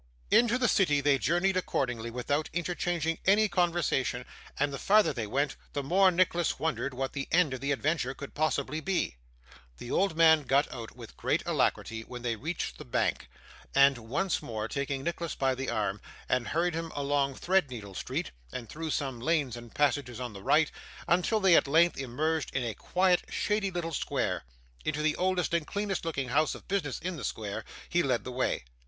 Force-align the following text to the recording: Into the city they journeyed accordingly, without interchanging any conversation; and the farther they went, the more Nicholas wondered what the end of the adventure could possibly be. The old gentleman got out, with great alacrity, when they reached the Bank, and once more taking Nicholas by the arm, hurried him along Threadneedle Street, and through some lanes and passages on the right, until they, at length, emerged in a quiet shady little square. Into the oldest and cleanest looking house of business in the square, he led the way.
Into 0.31 0.57
the 0.57 0.67
city 0.67 0.99
they 0.99 1.19
journeyed 1.19 1.55
accordingly, 1.55 2.09
without 2.09 2.49
interchanging 2.53 3.19
any 3.27 3.47
conversation; 3.47 4.25
and 4.57 4.73
the 4.73 4.79
farther 4.79 5.13
they 5.13 5.27
went, 5.27 5.55
the 5.73 5.83
more 5.83 6.09
Nicholas 6.09 6.57
wondered 6.57 6.95
what 6.95 7.13
the 7.13 7.27
end 7.31 7.53
of 7.53 7.61
the 7.61 7.71
adventure 7.71 8.15
could 8.15 8.33
possibly 8.33 8.79
be. 8.79 9.17
The 9.77 9.91
old 9.91 10.17
gentleman 10.17 10.47
got 10.47 10.67
out, 10.73 10.95
with 10.95 11.15
great 11.17 11.43
alacrity, 11.45 12.01
when 12.01 12.23
they 12.23 12.35
reached 12.35 12.79
the 12.79 12.83
Bank, 12.83 13.29
and 13.75 13.95
once 13.99 14.41
more 14.41 14.67
taking 14.67 15.03
Nicholas 15.03 15.35
by 15.35 15.53
the 15.53 15.69
arm, 15.69 16.01
hurried 16.31 16.73
him 16.73 16.91
along 16.95 17.35
Threadneedle 17.35 17.93
Street, 17.95 18.31
and 18.51 18.67
through 18.67 18.89
some 18.89 19.19
lanes 19.19 19.55
and 19.55 19.71
passages 19.75 20.19
on 20.19 20.33
the 20.33 20.41
right, 20.41 20.71
until 21.07 21.39
they, 21.39 21.55
at 21.55 21.67
length, 21.67 21.99
emerged 21.99 22.55
in 22.55 22.63
a 22.63 22.73
quiet 22.73 23.21
shady 23.29 23.69
little 23.69 23.93
square. 23.93 24.45
Into 24.83 25.03
the 25.03 25.15
oldest 25.15 25.53
and 25.53 25.67
cleanest 25.67 26.03
looking 26.05 26.29
house 26.29 26.55
of 26.55 26.67
business 26.67 26.97
in 26.97 27.17
the 27.17 27.23
square, 27.23 27.63
he 27.87 28.01
led 28.01 28.23
the 28.23 28.31
way. 28.31 28.63